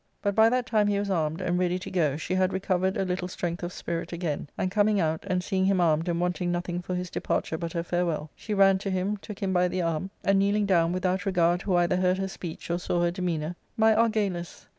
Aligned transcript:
But 0.23 0.33
by 0.33 0.49
that 0.49 0.65
time 0.65 0.87
he 0.87 0.97
was 0.97 1.11
armed 1.11 1.41
and 1.41 1.59
ready 1.59 1.77
to 1.77 1.91
go 1.91 2.17
she 2.17 2.33
had 2.33 2.53
recovered 2.53 2.97
a 2.97 3.05
little 3.05 3.27
strength 3.27 3.61
of 3.61 3.71
spirit 3.71 4.11
again, 4.11 4.49
and 4.57 4.71
coming 4.71 4.99
out, 4.99 5.23
and 5.27 5.43
seeing 5.43 5.65
him 5.65 5.79
armed 5.79 6.09
and 6.09 6.19
wanting 6.19 6.51
nothing 6.51 6.81
for 6.81 6.95
his 6.95 7.11
departure 7.11 7.55
but 7.55 7.73
her 7.73 7.83
farewell, 7.83 8.31
she 8.35 8.55
ran 8.55 8.79
to 8.79 8.89
him, 8.89 9.17
took 9.17 9.37
him 9.43 9.53
by 9.53 9.67
the 9.67 9.83
arm, 9.83 10.09
and 10.23 10.39
kneeling 10.39 10.65
down, 10.65 10.91
without 10.91 11.27
regard 11.27 11.61
who 11.61 11.75
either 11.75 11.97
heard 11.97 12.17
her 12.17 12.27
speech 12.27 12.71
or 12.71 12.79
saw 12.79 13.03
her 13.03 13.11
demeanour," 13.11 13.55
My 13.77 13.93
Argalus 13.93 14.65